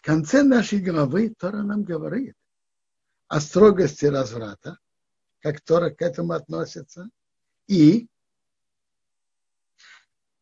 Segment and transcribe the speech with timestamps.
[0.00, 2.34] В конце нашей главы Тора нам говорит
[3.28, 4.78] о строгости разврата,
[5.40, 7.10] как Тора к этому относится,
[7.66, 8.08] и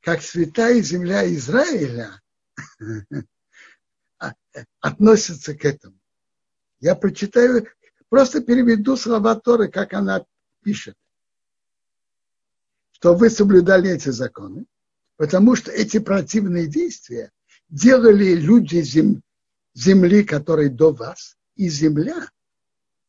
[0.00, 2.22] как святая земля Израиля
[4.80, 5.98] относится к этому.
[6.78, 7.66] Я прочитаю,
[8.08, 10.24] просто переведу слова Торы, как она
[10.62, 10.96] пишет.
[12.92, 14.66] Что вы соблюдали эти законы,
[15.16, 17.32] потому что эти противные действия
[17.68, 19.20] делали люди зем,
[19.78, 22.30] земли, которые до вас, и земля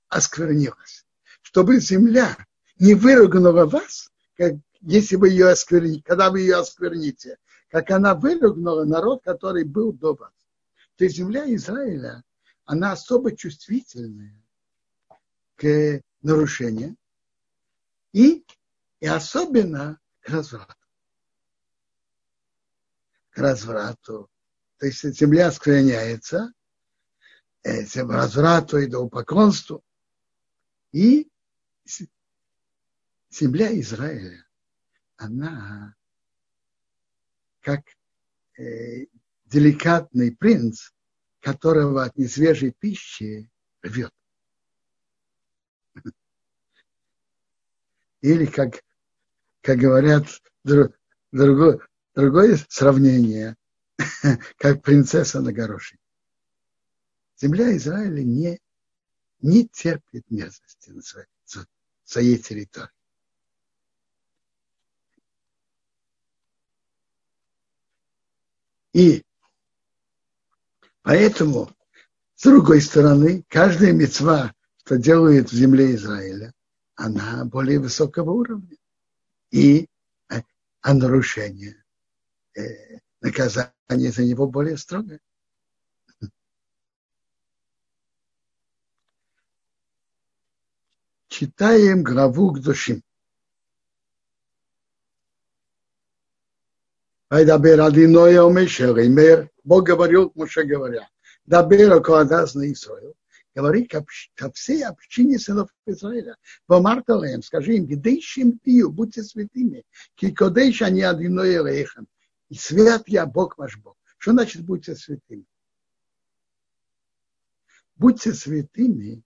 [0.08, 1.06] осквернилась.
[1.42, 2.38] Чтобы земля
[2.78, 7.38] не выругнула вас, как если вы ее оскверните, когда вы ее оскверните,
[7.70, 10.32] как она выругнула народ, который был до вас.
[10.96, 12.24] То есть земля Израиля,
[12.66, 14.40] она особо чувствительная
[15.56, 16.98] к нарушениям
[18.14, 18.46] и,
[19.00, 20.76] и особенно к разврату.
[23.32, 24.30] К разврату.
[24.78, 26.54] То есть земля склоняется
[27.64, 29.84] э, к разврату и до упоконству.
[30.92, 31.30] И
[33.30, 34.46] земля Израиля,
[35.18, 35.96] она
[37.62, 37.82] как
[38.58, 39.06] э,
[39.46, 40.92] деликатный принц,
[41.42, 43.50] которого от несвежей пищи
[43.82, 44.14] рвет.
[48.22, 48.82] Или, как,
[49.62, 50.42] как говорят,
[51.32, 51.80] другое,
[52.16, 53.56] другое сравнение,
[54.58, 56.00] как принцесса на горошине.
[57.42, 58.60] Земля Израиля не,
[59.42, 61.28] не терпит мерзости на своей,
[62.04, 62.90] своей территории.
[68.92, 69.24] И
[71.02, 71.72] поэтому,
[72.36, 76.54] с другой стороны, каждая мецва, что делает в земле Израиля,
[76.96, 78.76] она более высокого уровня.
[79.52, 79.88] И
[80.28, 80.42] а,
[80.82, 81.82] а нарушение,
[82.58, 85.22] э, наказание за него более строгое.
[91.30, 93.04] Читаем главу к душим.
[97.30, 101.08] וידבר אדוני אל משה לאמר, Бог говорил Моше говоря,
[101.46, 103.14] דבר אל כל עדת בני ישראל,
[103.54, 104.04] говори ко,
[104.54, 106.36] всей общине сынов Израиля.
[106.68, 109.84] ואמרת אליהם, скажи им, קדושים תהיו, будьте святыми,
[110.16, 112.08] כי קדוש אני אדוני אלוהיכם,
[112.50, 113.96] и свят я Бог ваш Бог.
[114.18, 115.46] Что значит будьте святыми?
[117.96, 119.22] Будьте святыми,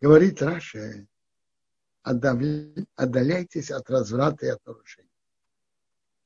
[0.00, 1.06] говорит Раши,
[2.02, 5.10] отдаляйтесь от разврата и от нарушений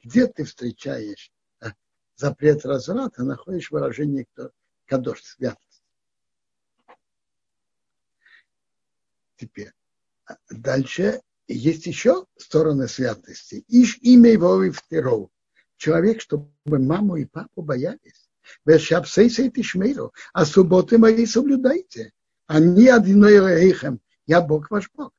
[0.05, 1.73] где ты встречаешь а,
[2.15, 4.27] запрет разврата, находишь выражение
[4.87, 5.83] кадош, святость.
[9.37, 9.73] Теперь,
[10.27, 13.65] а, дальше есть еще стороны святости.
[13.69, 15.31] Иш имя его и второго.
[15.77, 18.31] Человек, чтобы маму и папу боялись.
[20.33, 22.13] А субботы мои соблюдайте.
[22.47, 24.01] Они одиной рейхем.
[24.27, 25.14] Я Бог ваш Бог.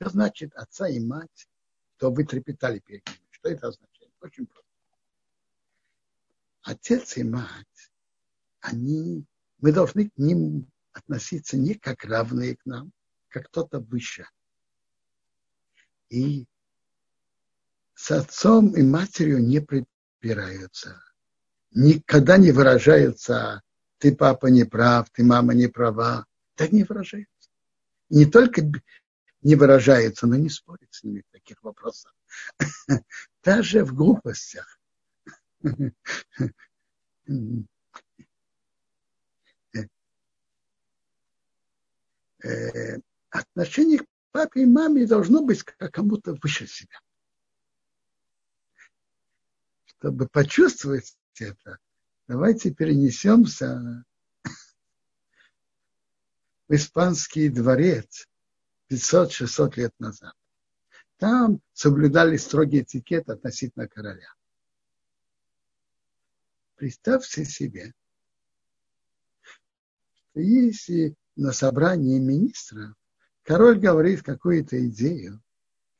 [0.00, 1.46] Что значит отца и мать,
[1.98, 3.18] то вы трепетали перед ними?
[3.30, 4.12] Что это означает?
[4.22, 4.70] Очень просто.
[6.62, 7.92] Отец и мать,
[8.60, 9.26] они,
[9.58, 12.92] мы должны к ним относиться не как равные к нам,
[13.28, 14.26] как кто-то выше.
[16.08, 16.46] И
[17.94, 21.02] с отцом и матерью не припираются.
[21.72, 23.62] Никогда не выражаются
[23.98, 26.24] ты, папа, не прав, ты, мама, не права.
[26.54, 27.50] Так не выражаются.
[28.08, 28.62] Не только
[29.42, 32.14] не выражается, но не спорит с ними в таких вопросах.
[33.42, 34.78] Даже в глупостях.
[42.42, 42.96] Э,
[43.28, 46.98] отношение к папе и маме должно быть как кому-то выше себя.
[49.84, 51.76] Чтобы почувствовать это,
[52.28, 54.02] давайте перенесемся
[56.68, 58.26] в испанский дворец
[58.90, 60.34] 500-600 лет назад.
[61.18, 64.34] Там соблюдали строгий этикет относительно короля.
[66.76, 67.92] Представьте себе,
[69.42, 72.94] что если на собрании министра
[73.42, 75.42] король говорит какую-то идею,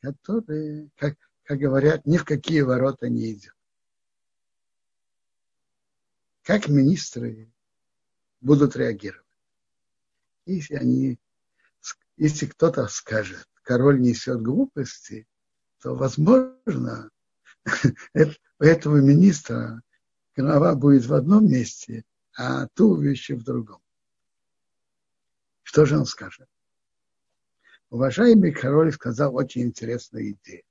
[0.00, 3.54] которая, как, как говорят, ни в какие ворота не идет.
[6.42, 7.52] Как министры
[8.40, 9.26] будут реагировать?
[10.46, 11.18] Если они
[12.20, 15.26] если кто-то скажет, король несет глупости,
[15.80, 17.08] то, возможно,
[18.14, 19.80] у этого министра
[20.36, 22.04] голова будет в одном месте,
[22.36, 23.80] а туловище в другом.
[25.62, 26.46] Что же он скажет?
[27.88, 30.64] Уважаемый король сказал очень интересную идею.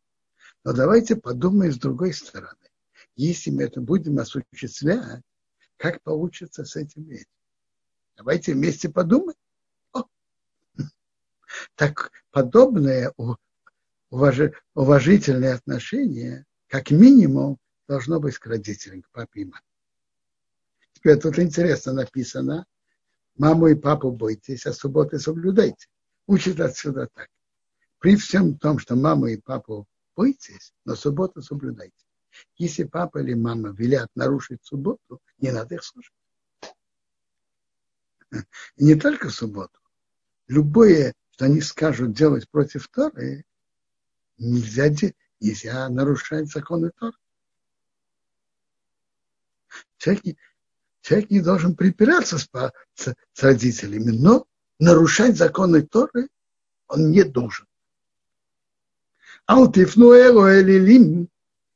[0.64, 2.70] Но давайте подумаем с другой стороны.
[3.16, 5.24] если мы это будем осуществлять,
[5.78, 7.26] как получится с этим этим.
[8.18, 9.36] Давайте вместе подумаем.
[11.76, 13.14] Так подобное
[14.10, 17.58] уважительное отношение, как минимум,
[17.88, 19.62] должно быть к родителям, к папе и маме.
[20.94, 22.66] Теперь тут интересно написано,
[23.38, 25.88] маму и папу бойтесь, а субботы соблюдайте.
[26.28, 27.30] Учит отсюда так.
[28.00, 31.96] При всем том, что маму и папу бойтесь, но субботу соблюдайте.
[32.58, 36.14] Если папа или мама велят нарушить субботу, не надо их слушать.
[38.76, 39.80] И не только субботу.
[40.48, 43.46] Любое, что они скажут делать против Торы,
[44.38, 44.90] нельзя,
[45.40, 47.16] нельзя нарушать законы Торы.
[50.00, 50.38] Человек не,
[51.00, 52.50] человек не должен припираться с,
[52.96, 54.48] с, с родителями, но
[54.80, 56.28] нарушать законы Торы
[56.90, 57.66] он не должен.
[59.46, 61.30] А вот Элилим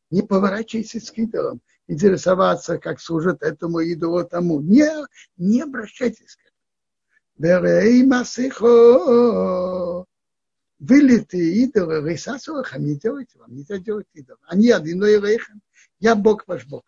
[0.09, 4.59] не поворачивайся к идолам, интересоваться, как служат этому идолу тому.
[4.59, 5.07] Не,
[5.37, 6.52] не обращайтесь к.
[7.37, 10.05] Берей масихо.
[10.79, 14.35] Вылитые идолы, рейсасуахам, не делайте вам, нельзя делать идол.
[14.47, 15.61] Они одиной рейхам.
[15.99, 16.83] Я Бог ваш Бог.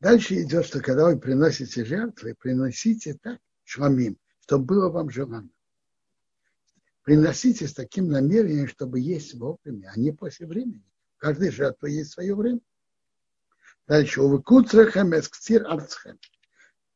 [0.00, 5.48] Дальше идет, что когда вы приносите жертвы, приносите так, шламим, чтобы было вам желанно
[7.04, 10.82] приносите с таким намерением, чтобы есть вовремя, а не после времени.
[11.18, 12.60] Каждый жертва есть свое время.
[13.86, 14.22] Дальше.
[14.22, 16.18] Увыкуцрахам эскцир арцхем.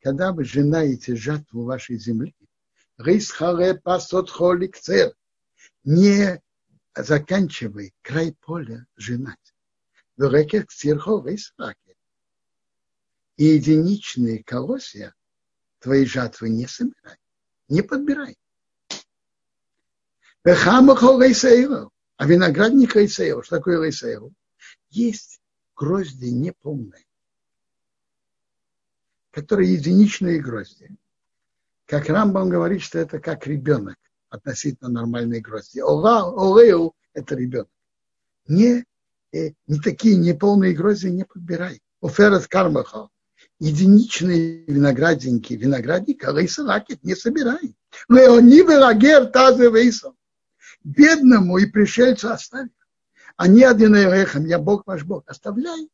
[0.01, 2.35] Когда вы женаете жатву вашей земли,
[2.97, 5.15] рисхаре пасот холик цер.
[5.85, 6.41] Не
[6.95, 9.55] заканчивай край поля женать.
[10.17, 11.97] Вереке кцирхо рисраке.
[13.37, 15.15] И единичные колосья
[15.79, 17.19] твоей жатвы не собирай,
[17.69, 18.37] не подбирай.
[22.17, 24.33] А виноградник Рейсейл, что такое Рейсейл?
[24.91, 25.41] Есть
[25.79, 27.07] грозди неполные,
[29.31, 30.91] которые единичные грозди.
[31.87, 33.97] Как Рамбам говорит, что это как ребенок
[34.29, 35.81] относительно нормальной грозди.
[35.81, 37.71] Олейл– это ребенок.
[38.49, 38.85] Не,
[39.33, 41.81] э, не такие неполные грозди не подбирай.
[42.01, 43.09] Уферет кармаха.
[43.61, 47.75] Единичные виноградинки, виноградника, рейсалакет не собирай.
[48.09, 50.19] Леони велагер тазы вейсом
[50.85, 52.69] бедному и пришельцу оставь.
[53.47, 55.23] Не один орехом, я Бог ваш Бог.
[55.27, 55.89] Оставляй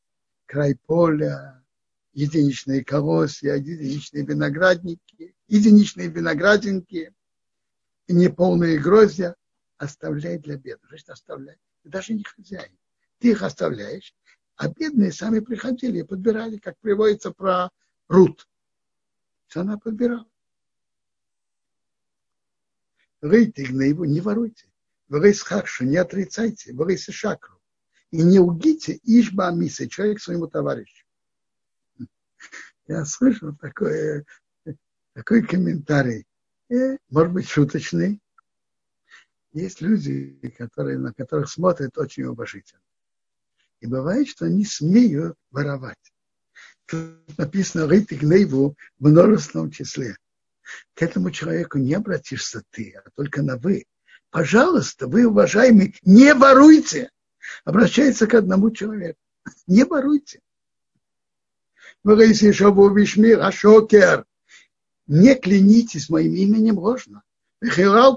[0.46, 1.62] край поля,
[2.12, 7.14] единичные колосья, единичные виноградники, единичные виноградинки
[8.08, 9.37] неполные гроздья.
[9.76, 10.88] Оставляй для бедных.
[10.88, 11.56] Значит, оставляй.
[11.82, 12.79] Ты даже не хозяин.
[13.19, 14.14] Ты их оставляешь,
[14.56, 17.70] а бедные сами приходили и подбирали, как приводится про
[18.08, 18.49] Рут.
[19.49, 20.26] Что она подбирала.
[23.20, 24.67] Рыйте его, не воруйте.
[25.08, 27.60] Врейсхакшу, не отрицайте, врейсишакру.
[28.10, 31.04] И не лгите ишба амисы, человек своему товарищу.
[32.86, 34.24] Я слышал такой,
[35.14, 36.26] такой комментарий,
[36.70, 38.20] э, может быть, шуточный.
[39.52, 42.82] Есть люди, которые, на которых смотрят очень уважительно.
[43.80, 46.12] И бывает, что они смеют воровать.
[46.86, 50.16] Тут написано «Рейты гневу» в множественном числе.
[50.94, 53.84] К этому человеку не обратишься ты, а только на «вы»
[54.34, 57.12] пожалуйста, вы, уважаемый, не воруйте.
[57.64, 59.20] Обращается к одному человеку.
[59.68, 60.40] Не воруйте.
[63.40, 64.26] Ашокер.
[65.06, 67.23] Не клянитесь моим именем ложно.
[67.61, 68.16] Кто,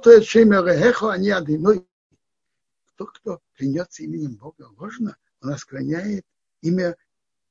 [3.05, 6.25] кто клянется именем Бога ложно, он оскверняет
[6.61, 6.97] имя,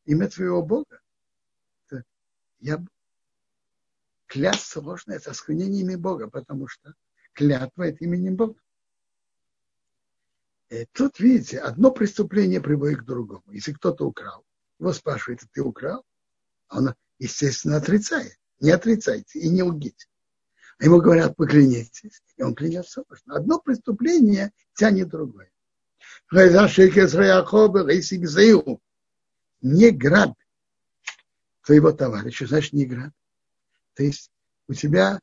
[0.06, 0.98] имя твоего Бога.
[2.58, 2.84] Я
[4.26, 6.96] клясться ложно, это осквернение имя Бога, потому что
[7.36, 8.58] клятва это именем Бога.
[10.70, 13.44] И э, тут, видите, одно преступление приводит к другому.
[13.52, 14.44] Если кто-то украл,
[14.80, 16.04] его спрашивают, ты украл?
[16.70, 18.36] Он, естественно, отрицает.
[18.58, 20.06] Не отрицайте и не лгите.
[20.78, 22.22] А ему говорят, поклянитесь.
[22.36, 23.04] И он клянется.
[23.26, 25.50] Одно преступление тянет другое.
[29.62, 30.34] Не грабь
[31.62, 33.12] твоего товарища, значит, не грабь.
[33.94, 34.30] То есть
[34.68, 35.20] у тебя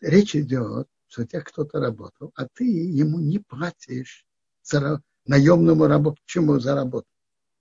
[0.00, 4.26] речь идет что тебя кто-то работал, а ты ему не платишь
[4.64, 7.06] за наемному рабочему за работу.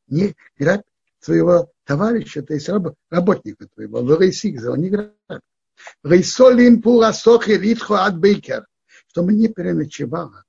[0.08, 0.82] Не грабь
[1.20, 5.14] своего товарища, то есть раб, работника твоего, Лорейсигза, он не грабь.
[6.04, 8.66] Рейсолим пурасохи ритхо от бейкер,
[9.16, 10.44] не переночевала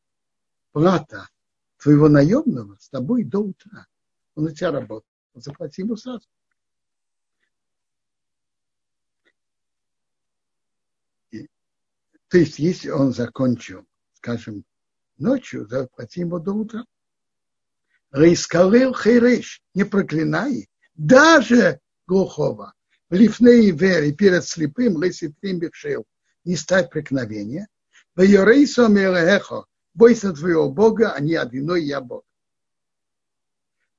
[0.72, 1.28] плата
[1.76, 3.86] твоего наемного с тобой до утра.
[4.34, 6.26] Он у тебя работал, заплати ему сразу.
[12.28, 14.64] То есть, если он закончил, скажем,
[15.18, 16.84] ночью заплати ему до утра.
[18.10, 22.74] Рейскалил хейреш, не проклинай, даже глухого.
[23.10, 26.04] Лифней вери перед слепым, леситрим бешел,
[26.44, 27.68] не ставь преткновения.
[28.14, 32.24] Вайорейсо мелехо, бойся твоего Бога, а не одиной я Бог.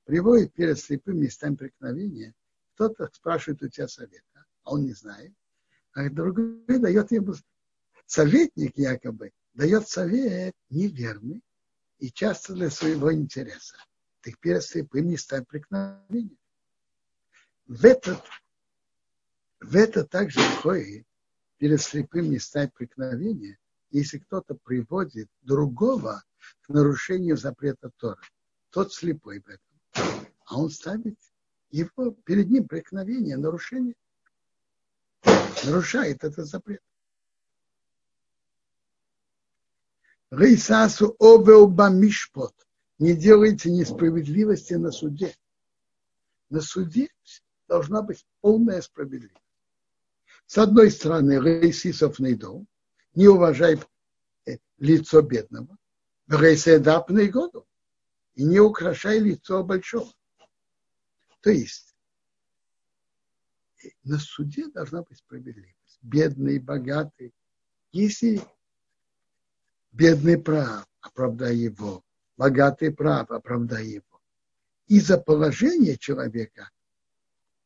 [0.04, 2.34] Приводит перед слепым местами преткновения.
[2.74, 5.32] Кто-то спрашивает у тебя совета, а он не знает.
[5.92, 7.34] А другой дает ему
[8.06, 11.42] советник якобы, дает совет неверный
[11.98, 13.76] и часто для своего интереса.
[14.20, 16.36] Так перед слепым не ставь преткновения.
[17.66, 18.22] В этот,
[19.60, 21.06] в это также входит
[21.58, 23.58] перед слепым не ставь преткновения,
[23.90, 26.22] если кто-то приводит другого
[26.62, 28.20] к нарушению запрета Тора.
[28.70, 30.28] Тот слепой в этом.
[30.44, 31.18] А он ставит
[31.70, 33.94] его перед ним преткновение, нарушение.
[35.64, 36.82] Нарушает этот запрет.
[40.30, 42.54] Рейсасу обеуба мишпот.
[42.98, 45.36] Не делайте несправедливости на суде.
[46.50, 47.10] На суде
[47.68, 49.42] должна быть полная справедливость.
[50.46, 52.66] С одной стороны, рейсисов найдом,
[53.14, 53.80] не уважай
[54.46, 55.76] э, лицо бедного,
[56.28, 57.66] рейседапный году,
[58.34, 60.12] и не украшай лицо большого.
[61.40, 61.96] То есть
[63.82, 65.98] э, на суде должна быть справедливость.
[66.00, 67.34] Бедный, богатый.
[67.90, 68.40] Если
[69.96, 72.02] бедный прав, оправдай его.
[72.36, 74.20] Богатый прав, оправдай его.
[74.88, 76.70] Из-за положения человека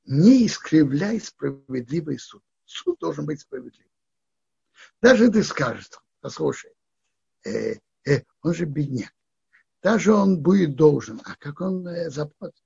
[0.04, 2.42] не искривляй справедливый суд.
[2.64, 3.90] Суд должен быть справедливым.
[5.02, 6.72] Даже ты скажешь, послушай,
[7.44, 7.74] э,
[8.06, 9.12] э, он же бедняк.
[9.82, 11.20] Даже он будет должен.
[11.24, 12.62] А как он э, заплатит?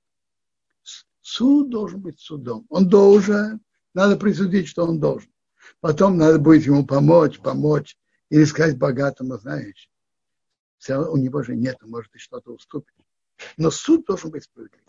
[1.21, 2.67] Суд должен быть судом.
[2.69, 3.61] Он должен,
[3.95, 5.31] надо присудить, что он должен.
[5.79, 7.97] Потом надо будет ему помочь, помочь.
[8.29, 9.89] Или сказать богатому, знаешь,
[10.89, 12.93] у него же нет, может, ты что-то уступишь.
[13.57, 14.81] Но суд должен быть справедлив.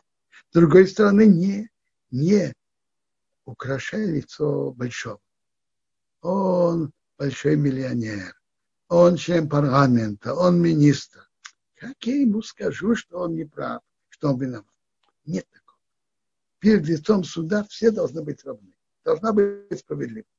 [0.50, 1.71] С другой стороны, не,
[2.11, 2.55] не
[3.45, 5.21] украшая лицо большого.
[6.21, 8.38] Он большой миллионер,
[8.88, 11.28] он член парламента, он министр.
[11.75, 14.66] Как я ему скажу, что он не прав, что он виноват?
[15.25, 15.78] Нет такого.
[16.59, 18.75] Перед лицом суда все должны быть равны.
[19.05, 20.36] Должна быть справедливость.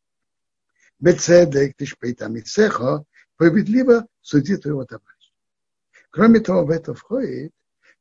[0.99, 5.31] Бецедек, тишпейтам и цехо, справедливо судит твоего товарища.
[6.09, 7.53] Кроме того, в это входит,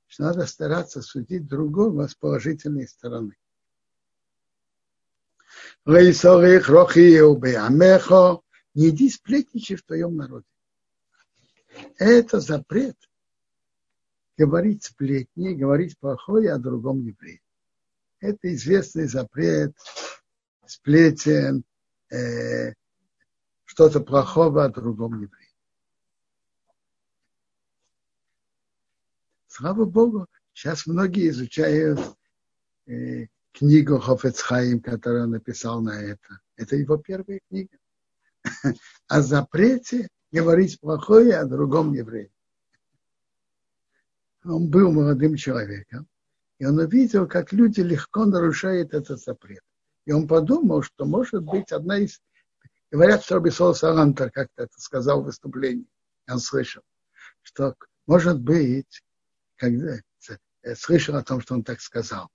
[0.07, 3.37] что надо стараться судить другого с положительной стороны.
[8.75, 10.47] Не иди сплетничай в твоем народе.
[11.99, 12.97] Это запрет
[14.37, 17.41] говорить сплетни, говорить плохое о другом еврее.
[18.21, 19.75] Это известный запрет
[20.67, 21.65] сплетен,
[22.11, 22.73] э,
[23.77, 25.55] что-то плохого о другом еврее.
[29.49, 32.01] Слава Богу, сейчас многие изучают
[32.87, 36.41] э, книгу Хофецхаим, которую он написал на это.
[36.57, 37.77] Это его первая книга.
[39.09, 42.31] О запрете говорить плохое о другом еврее.
[44.43, 46.09] Он был молодым человеком,
[46.59, 49.63] и он увидел, как люди легко нарушают этот запрет.
[50.07, 52.23] И он подумал, что может быть одна из...
[52.91, 55.87] Говорят, что Рабисол Салантер как-то это сказал в выступлении.
[56.29, 56.83] Он слышал,
[57.43, 57.75] что
[58.07, 59.03] может быть,
[59.57, 59.99] когда
[60.75, 62.31] слышал о том, что он так сказал,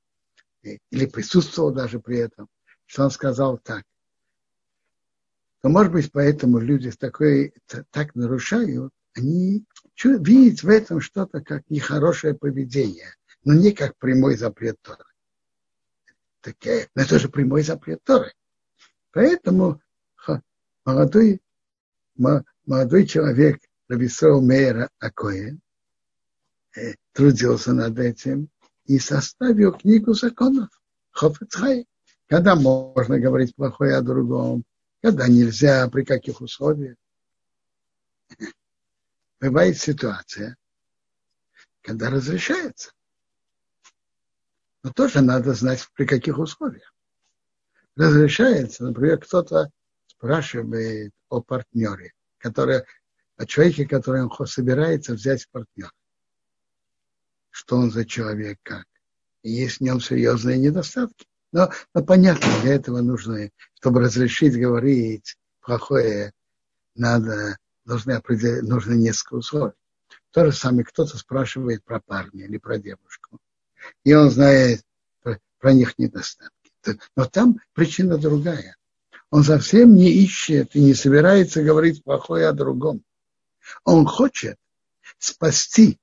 [0.62, 2.48] или присутствовал даже при этом,
[2.86, 3.84] что он сказал так,
[5.62, 7.54] то, может быть, поэтому люди такой,
[7.92, 9.66] так нарушают, они
[10.04, 15.06] видят в этом что-то как нехорошее поведение, но не как прямой запрет Торы.
[16.42, 16.56] Так,
[16.96, 18.34] но это же прямой запрет Торы.
[19.12, 19.82] Поэтому
[20.86, 21.42] молодой,
[22.16, 25.60] молодой человек Рабисрол Мейера Акоин
[26.76, 28.50] э, трудился над этим
[28.86, 30.70] и составил книгу законов
[31.12, 31.88] Хофецхай.
[32.28, 34.64] Когда можно говорить плохое о другом,
[35.02, 36.96] когда нельзя, при каких условиях.
[39.42, 40.56] Бывает ситуация,
[41.82, 42.92] когда разрешается.
[44.84, 46.94] Но тоже надо знать, при каких условиях.
[47.96, 49.70] Разрешается, например, кто-то
[50.22, 52.84] спрашивает о партнере, который,
[53.38, 55.92] о человеке, который он собирается взять в партнер
[57.52, 58.86] что он за человек, как.
[59.44, 61.26] И есть в нем серьезные недостатки.
[61.52, 66.32] Но, но понятно, для этого нужно, чтобы разрешить говорить плохое,
[66.96, 69.74] надо, определить, нужно несколько условий.
[70.32, 73.38] То же самое, кто-то спрашивает про парня или про девушку.
[74.06, 74.82] И он знает
[75.22, 76.72] про, про них недостатки.
[77.18, 78.78] Но там причина другая.
[79.32, 83.02] Он совсем не ищет и не собирается говорить плохое о другом.
[83.86, 84.58] Он хочет
[85.18, 85.98] спасти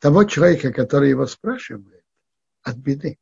[0.00, 2.04] того человека, который его спрашивает,
[2.62, 3.16] от беды,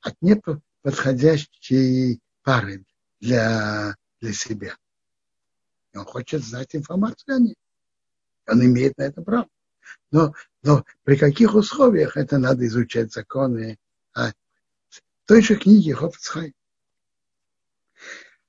[0.00, 2.86] от неподходящей пары
[3.20, 4.74] для, для себя.
[5.92, 7.56] И он хочет знать информацию о ней.
[8.46, 9.46] Он имеет на это право.
[10.10, 13.78] Но, но при каких условиях это надо изучать законы
[14.14, 14.32] в
[15.26, 16.54] той же книге Хофцхай.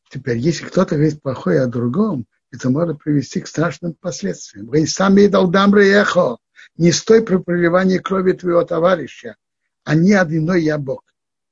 [0.10, 4.66] Теперь, если кто-то говорит плохое о другом, это может привести к страшным последствиям.
[4.66, 6.38] Вы сами долдамры эхо,
[6.78, 9.36] не стой при проливании крови твоего товарища,
[9.84, 11.04] а не одиной я Бог.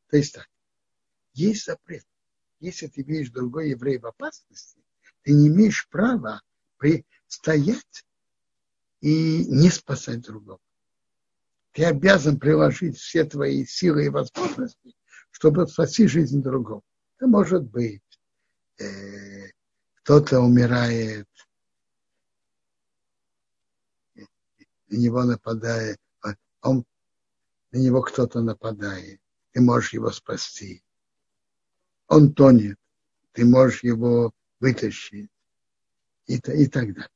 [0.09, 0.47] То есть так,
[1.33, 2.03] есть запрет.
[2.59, 4.79] Если ты видишь другой еврей в опасности,
[5.21, 6.41] ты не имеешь права
[7.27, 8.05] стоять
[9.01, 10.59] и не спасать другого.
[11.73, 14.95] Ты обязан приложить все твои силы и возможности,
[15.29, 16.81] чтобы спасти жизнь другого.
[17.17, 18.01] Это может быть,
[20.03, 21.27] кто-то умирает,
[24.89, 25.99] на него нападает,
[26.61, 26.85] он,
[27.71, 29.19] на него кто-то нападает,
[29.51, 30.83] ты можешь его спасти.
[32.07, 32.77] Он тонет,
[33.33, 35.29] ты можешь его вытащить
[36.25, 37.09] и, и так далее.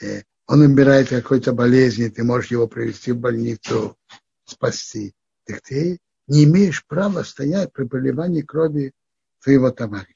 [0.00, 3.98] Э, он умирает какой-то болезни, ты можешь его привести в больницу,
[4.44, 5.14] спасти.
[5.44, 8.92] Так ты не имеешь права стоять при проливании крови
[9.42, 10.15] твоего товарища.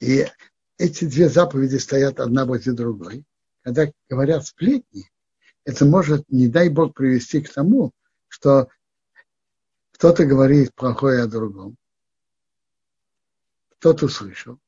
[0.00, 0.26] И
[0.78, 3.24] эти две заповеди стоят одна возле другой.
[3.62, 5.10] Когда говорят сплетни,
[5.64, 7.92] это может, не дай Бог, привести к тому,
[8.28, 8.68] что
[9.92, 11.76] кто-то говорит плохое о другом,
[13.78, 14.60] кто-то услышал,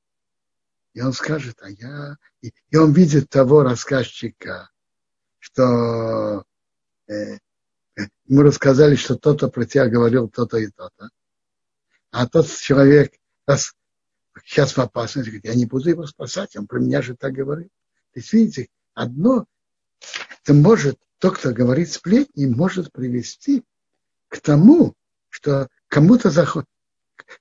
[0.94, 2.16] и он скажет, а я...
[2.40, 4.70] И, он видит того рассказчика,
[5.38, 6.44] что
[7.06, 7.38] э,
[8.26, 11.10] ему рассказали, что кто-то про тебя говорил то-то и то-то.
[12.10, 13.12] А тот человек
[13.46, 13.74] раз,
[14.44, 17.68] сейчас в опасности, говорит, я не буду его спасать, он про меня же так говорит.
[18.12, 19.46] То есть, видите, одно,
[20.42, 23.64] это может, то, кто говорит сплетни, может привести
[24.28, 24.94] к тому,
[25.28, 26.64] что кому-то заход,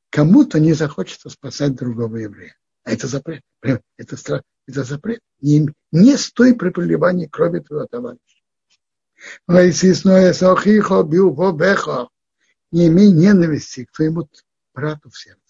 [0.10, 2.56] кому-то не захочется спасать другого еврея.
[2.84, 3.44] А это запрет.
[3.98, 5.20] Это, страх, это запрет.
[5.42, 8.22] Не, не стой при проливании крови твоего товарища.
[12.72, 14.30] Не имей ненависти к твоему
[14.74, 15.47] брату в сердце.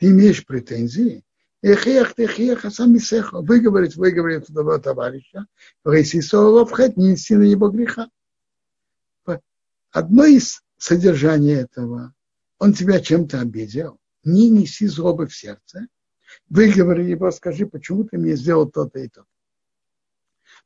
[0.00, 1.22] Ты имеешь претензии.
[1.62, 3.40] Эхех, техех, а сам Исеха.
[3.40, 5.46] Выговорить, выговорить твоего товарища.
[5.84, 8.10] Рейсисоловхет, не неси на греха.
[9.92, 12.14] Одно из содержаний этого,
[12.58, 15.86] он тебя чем-то обидел не неси злобы в сердце,
[16.48, 19.24] выговори его, скажи, почему ты мне сделал то-то и то.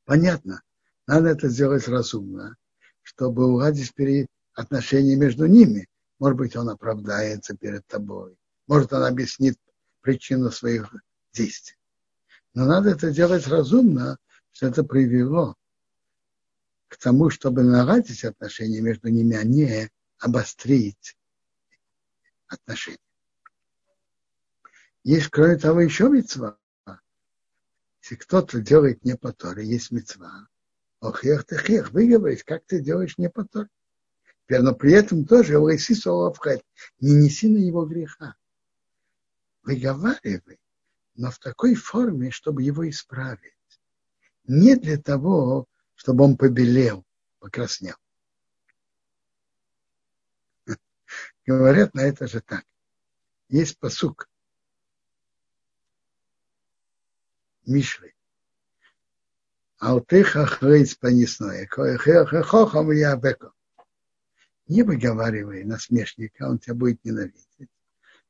[0.04, 0.62] Понятно,
[1.06, 2.56] надо это сделать разумно,
[3.02, 3.92] чтобы уладить
[4.54, 5.88] отношения между ними.
[6.18, 8.36] Может быть, он оправдается перед тобой,
[8.66, 9.58] может, он объяснит
[10.00, 10.94] причину своих
[11.32, 11.76] действий.
[12.54, 14.18] Но надо это делать разумно,
[14.52, 15.56] что это привело
[16.88, 21.16] к тому, чтобы наладить отношения между ними, а не обострить
[22.46, 22.98] отношения.
[25.02, 26.56] Есть, кроме того, еще мецва.
[28.02, 30.46] Если кто-то делает не по Торе, есть мецва.
[31.00, 33.68] Охех ты хех, выговорить, как ты делаешь не по Торе.
[34.48, 35.54] Но при этом тоже
[37.00, 38.36] не неси на его греха.
[39.64, 40.60] Выговаривай,
[41.14, 43.54] но в такой форме, чтобы его исправить.
[44.46, 47.02] Не для того, чтобы он побелел,
[47.38, 47.96] покраснел.
[51.46, 52.64] Говорят на это же так.
[53.48, 54.28] Есть посук.
[57.64, 58.12] Мишвы.
[59.78, 61.66] Алтыха хрейц понесное.
[61.66, 63.54] Хохам я беко.
[64.66, 67.70] Не выговаривай насмешника, он тебя будет ненавидеть.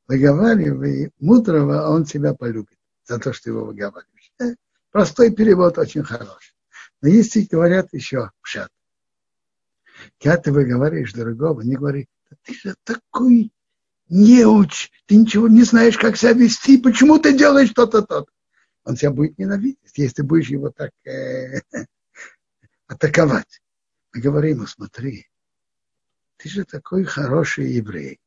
[0.06, 4.32] Выговаривай мудрого, он тебя полюбит за то, что его выговариваешь.
[4.40, 4.54] Э,
[4.90, 6.54] простой перевод очень хороший.
[7.00, 8.70] Но если говорят еще пшат,
[10.20, 12.08] когда ты выговариваешь другого, не говори,
[12.42, 13.52] ты же такой
[14.08, 18.30] неуч, ты ничего не знаешь, как себя вести, почему ты делаешь что-то, то-то
[18.84, 21.60] он тебя будет ненавидеть, если ты будешь его так э,
[22.86, 23.62] атаковать.
[24.12, 25.26] Мы говорим ему, смотри,
[26.36, 28.20] ты же такой хороший еврей,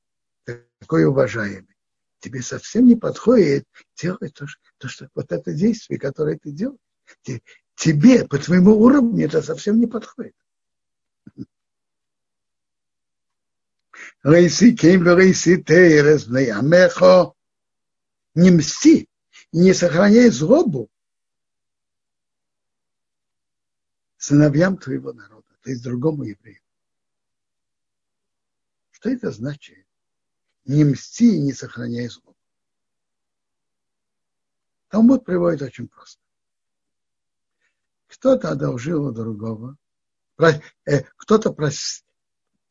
[0.80, 1.76] такой уважаемый.
[2.20, 6.80] Тебе совсем не подходит делать то, что, то, что вот это действие, которое ты делаешь.
[7.76, 10.36] Тебе, по твоему уровню, это совсем не подходит.
[18.34, 19.08] Не мсти
[19.52, 20.90] не сохраняй злобу
[24.18, 26.62] сыновьям твоего народа, то есть другому еврею.
[28.92, 29.87] Что это значит?
[30.68, 32.36] Не мсти и не сохраняй злобу.
[34.90, 36.22] Талмуд приводит очень просто.
[38.08, 39.78] Кто-то одолжил у другого,
[40.86, 41.56] э, кто-то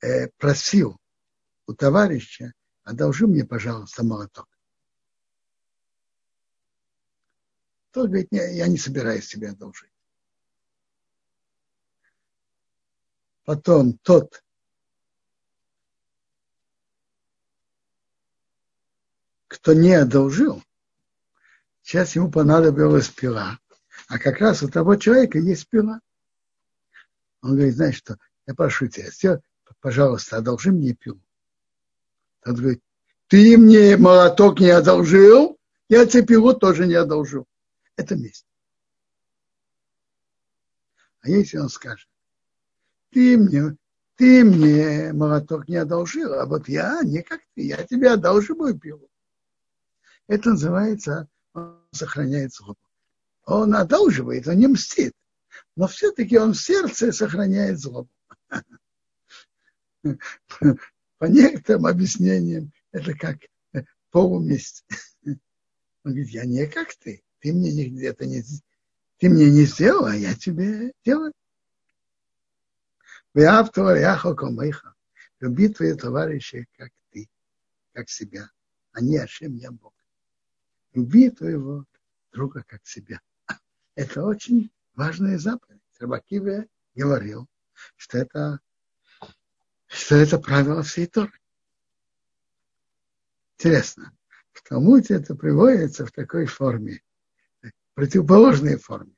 [0.03, 0.99] э, просил
[1.67, 2.53] у товарища,
[2.85, 4.49] одолжи мне, пожалуйста, молоток.
[7.93, 9.91] Тот говорит, не, я не собираюсь тебе одолжить.
[13.45, 14.43] Потом тот
[19.49, 20.63] кто не одолжил,
[21.83, 23.59] сейчас ему понадобилась пила.
[24.09, 26.01] А как раз у того человека есть пила.
[27.43, 29.41] Он говорит, знаешь что, я прошу тебя, все,
[29.81, 31.21] пожалуйста, одолжи мне пилу.
[32.43, 32.83] Тот говорит,
[33.29, 37.47] ты мне молоток не одолжил, я тебе пилу тоже не одолжил.
[37.97, 38.47] Это месть.
[41.23, 42.09] А если он скажет,
[43.11, 43.77] ты мне,
[44.17, 48.79] ты мне молоток не одолжил, а вот я не как ты, я тебе одолжу мою
[48.79, 49.09] пилу.
[50.29, 52.79] Это называется, он сохраняет злобу.
[53.45, 55.15] Он одолживает, он не мстит.
[55.77, 58.11] Но все-таки он в сердце сохраняет злобу.
[61.19, 63.39] По некоторым объяснениям это как
[64.11, 64.85] полуместь.
[65.25, 67.25] Он говорит, я не как ты.
[67.41, 68.43] Ты мне где-то не,
[69.19, 71.33] ты мне не сделал, а я тебе делаю.
[75.41, 77.29] Люби твои товарищи, как ты,
[77.93, 78.49] как себя.
[78.93, 79.96] Они Ашем, я Бог
[80.97, 81.85] люби твоего
[82.33, 83.21] друга как себя.
[83.95, 85.81] Это очень важная заповедь.
[85.99, 87.47] Рабакиве говорил,
[87.97, 88.61] что это,
[89.87, 91.33] что это правило всей Торы.
[93.55, 94.13] Интересно,
[94.53, 97.03] в Талмуде это приводится в такой форме,
[97.95, 99.15] противоположной форме.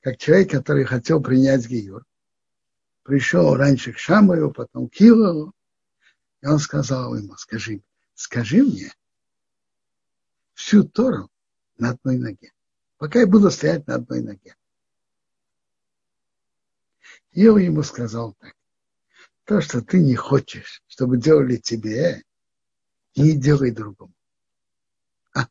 [0.00, 2.04] Как человек, который хотел принять Гиюр,
[3.04, 5.52] пришел раньше к Шамаю, потом к Килову,
[6.42, 8.92] и он сказал ему, скажи, скажи мне,
[10.56, 11.30] всю Тору
[11.76, 12.52] на одной ноге.
[12.96, 14.56] Пока я буду стоять на одной ноге.
[17.36, 18.56] Он ему сказал так.
[19.44, 22.24] То, что ты не хочешь, чтобы делали тебе,
[23.14, 24.14] не делай другому.
[25.34, 25.46] А,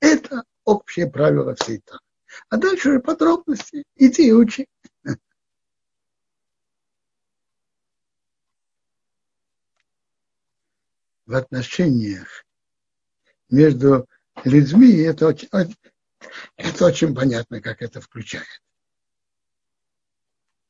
[0.00, 2.00] это общее правило всей Торы.
[2.48, 3.84] А дальше уже подробности.
[3.94, 4.66] Иди и учи.
[11.26, 12.46] В отношениях
[13.50, 14.08] между
[14.44, 15.48] людьми, и это очень,
[16.56, 18.62] это очень понятно, как это включает.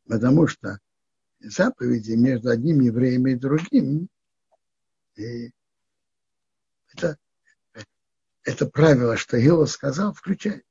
[0.08, 0.78] Потому что
[1.40, 4.08] заповеди между одним евреем и другим,
[5.16, 5.50] и
[6.94, 7.18] это,
[8.44, 10.64] это правило, что Иова сказал, включает.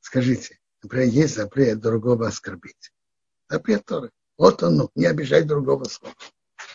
[0.00, 2.92] Скажите, например, есть запрет другого оскорбить.
[3.48, 4.10] Запрет Торы.
[4.36, 6.14] Вот он, ну, не обижать другого слова.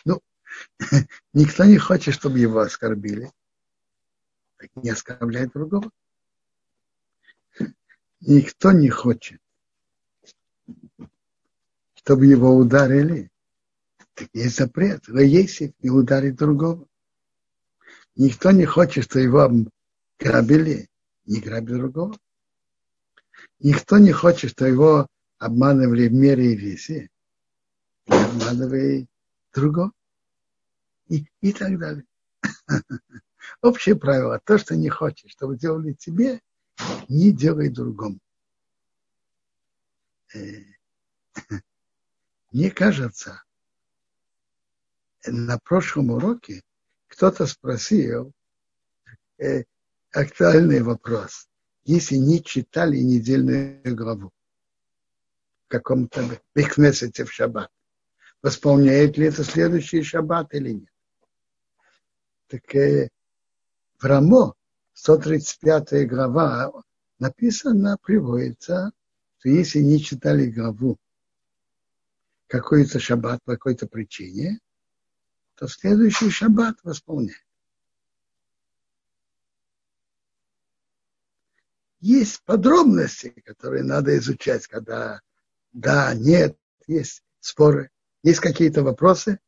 [0.04, 0.20] Ну,
[1.32, 3.30] никто не хочет, чтобы его оскорбили
[4.76, 5.90] не оскорбляет другого.
[8.20, 9.40] Никто не хочет,
[11.94, 13.30] чтобы его ударили.
[14.14, 15.08] Так есть запрет.
[15.08, 16.86] Вы есть не ударить другого.
[18.14, 19.50] Никто не хочет, чтобы его
[20.18, 20.88] грабили,
[21.24, 22.16] не грабить другого.
[23.58, 25.06] Никто не хочет, чтобы его
[25.38, 27.10] обманывали в мере и весе,
[28.06, 29.08] не обманывай
[29.52, 29.92] другого.
[31.08, 32.04] И, и так далее.
[33.60, 36.40] Общее правило, то, что не хочешь, чтобы делали тебе,
[37.08, 38.18] не делай другому.
[40.34, 40.38] Э,
[42.52, 43.42] мне кажется,
[45.26, 46.62] на прошлом уроке
[47.08, 48.32] кто-то спросил
[49.38, 49.64] э,
[50.12, 51.48] актуальный вопрос.
[51.84, 54.30] Если не читали недельную главу
[55.66, 57.70] в каком-то бекмесете в шаббат,
[58.40, 60.92] восполняет ли это следующий шаббат или нет?
[62.48, 63.08] Так э,
[64.02, 64.54] в Рамо,
[64.94, 66.72] 135 глава,
[67.20, 68.90] написано, приводится,
[69.38, 70.98] что если не читали главу
[72.48, 74.58] какой-то шаббат по какой-то причине,
[75.54, 77.46] то следующий шаббат восполняет.
[82.00, 85.20] Есть подробности, которые надо изучать, когда
[85.72, 87.90] да, нет, есть споры.
[88.24, 89.38] Есть какие-то вопросы?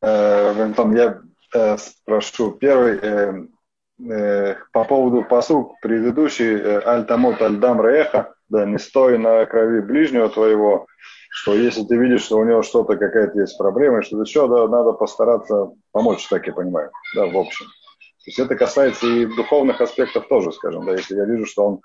[0.00, 0.52] Э,
[0.94, 1.31] я э,
[1.78, 2.52] спрошу.
[2.52, 3.46] Первый э,
[4.10, 7.80] э, по поводу посыл предыдущий э, Аль-Тамут Аль-Дам
[8.48, 10.86] да, не стой на крови ближнего твоего,
[11.30, 14.92] что если ты видишь, что у него что-то, какая-то есть проблема, что-то еще, да, надо
[14.92, 17.66] постараться помочь, так я понимаю, да, в общем.
[17.66, 21.80] То есть это касается и духовных аспектов тоже, скажем, да, если я вижу, что он,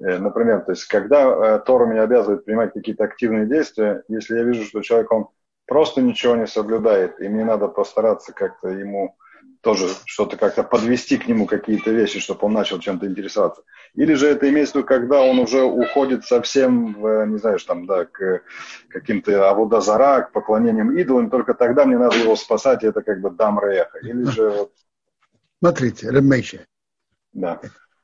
[0.00, 4.44] э, например, то есть когда э, Тора меня обязывает принимать какие-то активные действия, если я
[4.44, 5.26] вижу, что человек, он
[5.66, 9.16] просто ничего не соблюдает, и мне надо постараться как-то ему
[9.64, 13.62] тоже что-то как-то подвести к нему какие-то вещи, чтобы он начал чем-то интересоваться.
[13.94, 17.86] Или же это имеется в виду, когда он уже уходит совсем, в, не знаешь, там,
[17.86, 18.42] да, к
[18.90, 23.30] каким-то авудазара, к поклонениям идолам, только тогда мне надо его спасать, и это как бы
[23.30, 23.98] дам реха.
[24.00, 24.72] Или же вот...
[25.60, 26.66] Смотрите, Ремейша.
[27.32, 27.60] Да.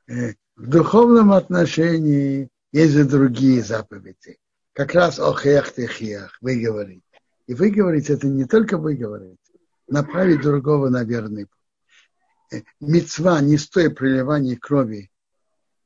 [0.07, 4.39] Э, в духовном отношении есть и другие заповеди.
[4.73, 5.73] Как раз о хех
[6.41, 7.10] вы говорите.
[7.47, 9.37] И вы говорите, это не только вы говорите
[9.91, 11.57] направить другого на верный путь.
[12.51, 15.11] Э, мецва не стоит проливания крови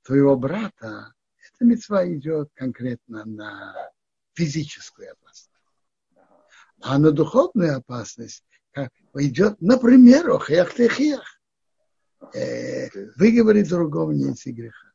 [0.03, 3.75] твоего брата, эта мецва идет конкретно на
[4.33, 5.49] физическую опасность.
[6.81, 8.43] А на духовную опасность
[9.15, 11.21] идет, например, охех техех.
[12.33, 14.91] Э, выговорить другого не из греха.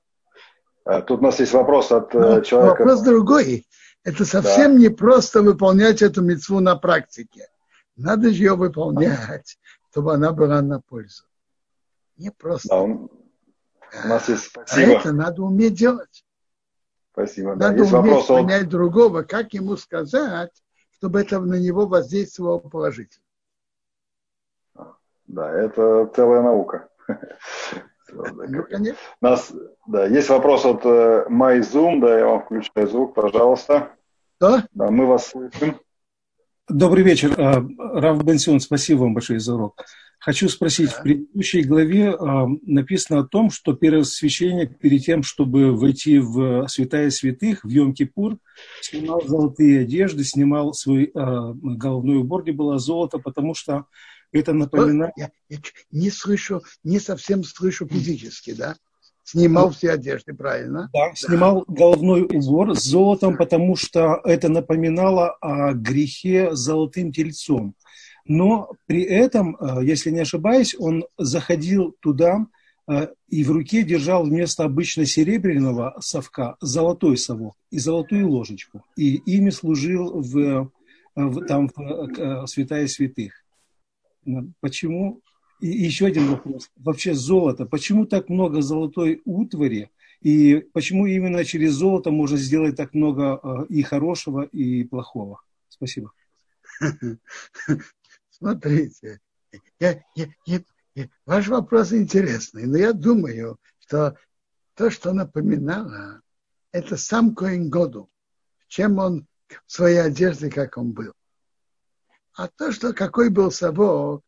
[0.85, 2.81] А тут у нас есть вопрос от Но ну, человека.
[2.81, 3.66] Вопрос другой.
[4.03, 4.79] Это совсем да.
[4.79, 7.49] не просто выполнять эту мецву на практике.
[7.97, 9.59] Надо же ее выполнять,
[9.90, 11.25] чтобы она была на пользу.
[12.16, 12.69] Не просто.
[12.69, 13.11] Да, он...
[14.05, 14.93] У нас есть спасибо.
[14.93, 16.25] А это надо уметь делать.
[17.12, 17.55] Спасибо.
[17.55, 18.69] Надо да, есть уметь вопрос понять от...
[18.69, 20.53] другого, как ему сказать,
[20.93, 23.25] чтобы это на него воздействовало положительно.
[25.27, 26.88] Да, это целая наука.
[28.12, 28.64] Ну,
[29.20, 29.53] нас,
[29.87, 33.92] да, есть вопрос от э, MyZoom, да, я вам включаю звук, пожалуйста.
[34.40, 34.66] Да?
[34.73, 35.77] Да, мы вас слышим.
[36.68, 39.85] Добрый вечер, а, Рав Бенсион, спасибо вам большое за урок.
[40.20, 46.18] Хочу спросить, в предыдущей главе а, написано о том, что первосвященник перед тем, чтобы войти
[46.18, 48.38] в святая святых, в Йом-Кипур,
[48.83, 53.87] снимал золотые одежды, снимал свой а, головной убор, где было золото, потому что
[54.33, 55.12] это напоминает...
[55.16, 55.59] Я, я
[55.90, 58.77] не слышу, не совсем слышу физически, да?
[59.25, 60.90] Снимал все одежды, правильно?
[60.93, 61.75] Да, снимал да.
[61.75, 67.75] головной убор с золотом, потому что это напоминало о грехе с золотым тельцом.
[68.27, 72.47] Но при этом, э, если не ошибаюсь, он заходил туда
[72.88, 78.85] э, и в руке держал вместо обычно серебряного совка золотой совок и золотую ложечку.
[78.97, 80.71] И ими служил в,
[81.14, 83.33] в, там в святая святых.
[84.61, 85.22] Почему
[85.61, 86.70] и еще один вопрос.
[86.76, 87.66] Вообще золото.
[87.66, 89.90] Почему так много золотой утвари?
[90.20, 95.40] И почему именно через золото можно сделать так много э, и хорошего, и плохого?
[95.68, 96.12] Спасибо.
[98.30, 99.20] Смотрите,
[99.78, 104.16] я, я, я, ваш вопрос интересный, но я думаю, что
[104.74, 106.20] то, что напоминало,
[106.72, 108.11] это сам Коин Году,
[108.68, 109.26] чем он
[109.66, 111.12] в своей одежде, как он был.
[112.40, 114.24] А то, что какой был совок,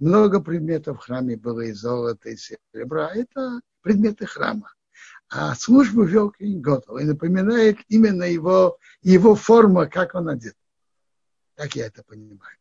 [0.00, 3.12] много предметов в храме было и золота, и серебра.
[3.14, 4.72] Это предметы храма.
[5.28, 10.56] А службу вел Кинготов и напоминает именно его, его форма, как он одет.
[11.54, 12.56] Так я это понимаю.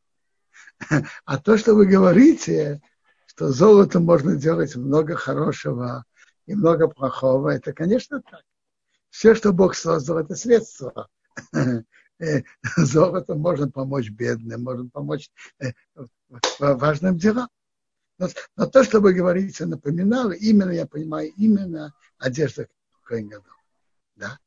[1.26, 2.80] А то, что вы говорите,
[3.26, 6.06] что золотом можно делать много хорошего
[6.46, 8.44] и много плохого, это, конечно, так.
[9.10, 11.10] Все, что Бог создал, это средство.
[12.78, 15.30] Золотом можно помочь бедным, можно помочь
[15.60, 15.72] э,
[16.60, 17.50] важным делам.
[18.18, 22.68] Но, но то, что вы говорите, напоминало, именно, я понимаю, именно одежда
[23.04, 23.32] Коин
[24.16, 24.38] Да?